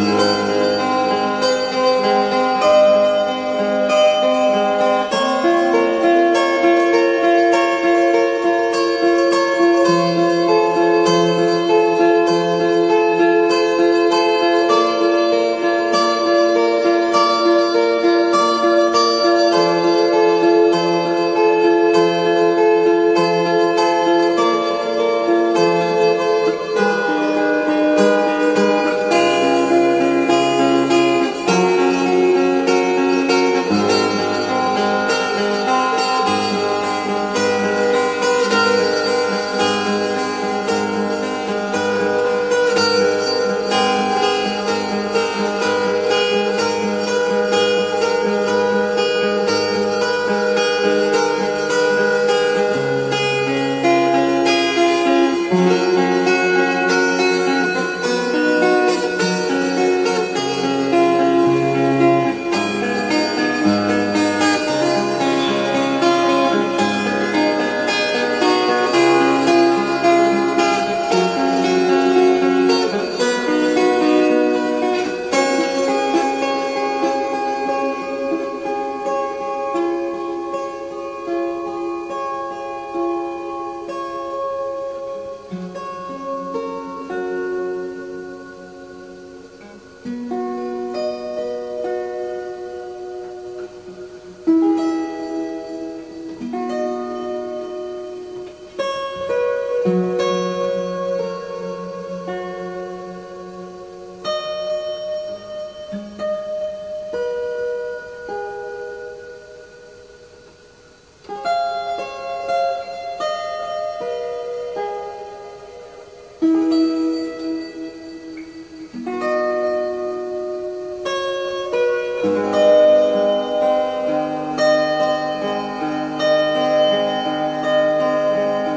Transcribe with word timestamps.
Yeah. 0.00 0.49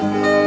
Música 0.00 0.37